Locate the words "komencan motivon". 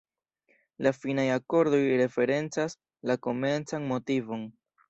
3.29-4.53